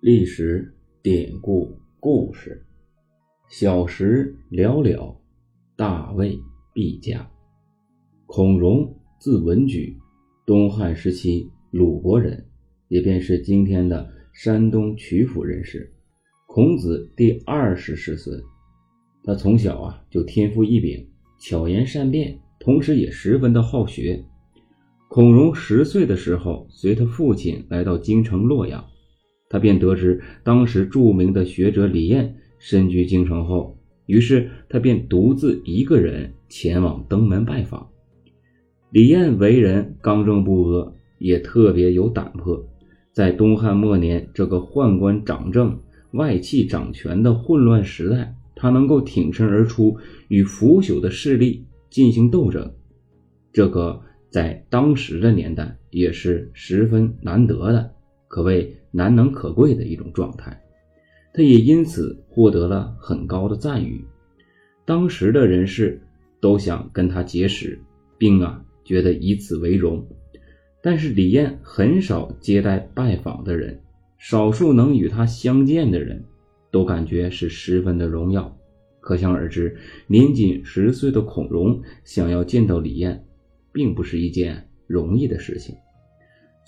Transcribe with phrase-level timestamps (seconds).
[0.00, 0.72] 历史
[1.02, 2.64] 典故故事，
[3.50, 5.20] 小时了了，
[5.74, 6.38] 大未
[6.72, 7.28] 必佳。
[8.26, 9.98] 孔融字文举，
[10.46, 12.46] 东汉时期鲁国人，
[12.86, 15.92] 也便是今天的山东曲阜人士。
[16.46, 18.40] 孔子第二十世孙。
[19.24, 21.08] 他从小啊就天赋异禀，
[21.40, 24.24] 巧言善辩，同时也十分的好学。
[25.08, 28.88] 孔融十岁的时候，随他父亲来到京城洛阳。
[29.48, 37.88] 他便得知当时著名的学者李燕身居京城后，于是他便独自一个人前往登门拜访。
[38.90, 42.66] 李燕为人刚正不阿，也特别有胆魄。
[43.12, 45.80] 在东汉末年这个宦官掌政、
[46.12, 52.72] 外戚掌权的混乱时代，他能够挺身而出，与腐朽的势力进行斗争，
[53.52, 57.90] 这个在当时的年代也是十分难得的。
[58.28, 60.60] 可谓难能可贵的一种状态，
[61.32, 64.04] 他也因此获得了很高的赞誉。
[64.84, 66.00] 当时的人士
[66.40, 67.78] 都想跟他结识，
[68.16, 70.06] 并啊觉得以此为荣。
[70.80, 73.80] 但是李燕很少接待拜访的人，
[74.16, 76.24] 少数能与他相见的人，
[76.70, 78.56] 都感觉是十分的荣耀。
[79.00, 83.24] 可想而知，年仅十岁的孔融想要见到李燕，
[83.72, 85.74] 并不是一件容易的事情。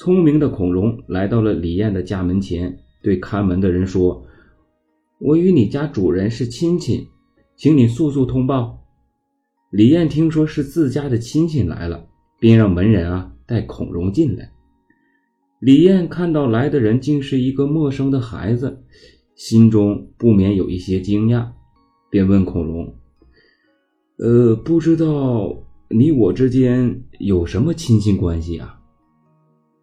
[0.01, 4.25] 聪明的孔融来到了李燕的家门前，对看门的人说
[5.21, 7.07] ：“我与你家主人是亲戚，
[7.55, 8.79] 请你速速通报。”
[9.71, 14.51] 李燕听说是自家的亲戚来了，便让门人啊带孔融进来。
[15.59, 18.83] 李燕看到来的人竟是一个陌生的孩子，
[19.35, 21.47] 心中不免有一些惊讶，
[22.09, 22.95] 便问孔融
[24.17, 28.79] ：“呃，不知道你我之间有什么亲戚关系啊？”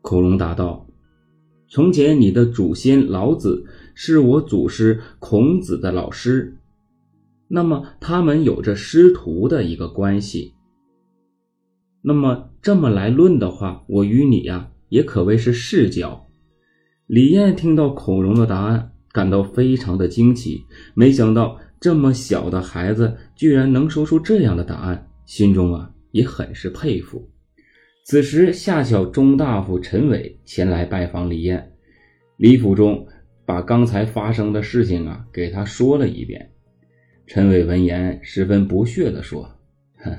[0.08, 0.88] 孔融答道
[1.67, 6.55] ：“从前你的祖先老子是我祖师孔子的老师，
[7.49, 10.54] 那么他们有着师徒的一个关系。
[12.02, 16.26] 那么这么来论的话，我与你呀也可谓是世交。”
[17.05, 27.30] 李艳听到孔融的答案，感到非常的惊奇，没想到这么小的孩子居然能说出这样的答案，心中啊也很是佩服。
[28.09, 31.73] 此时，下小中大夫陈伟前来拜访李燕，
[32.37, 33.05] 李府中
[33.45, 36.49] 把刚才发生的事情啊给他说了一遍。
[37.25, 39.45] 陈伟闻言十分不屑地说
[39.99, 40.17] ：“哼，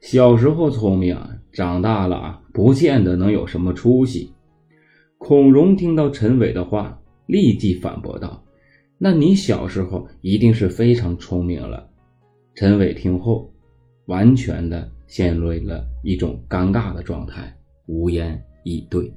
[0.00, 1.16] 小时候聪明，
[1.52, 4.32] 长大了不见得能有什么出息。”
[5.16, 8.44] 孔融听到陈伟的话，立即反驳道
[8.98, 11.88] ：“那你小时候一定是非常聪明了。”
[12.56, 13.51] 陈伟听后，
[14.12, 14.90] 完全的。
[15.12, 19.12] 陷入了一种尴尬的状态，无言以对。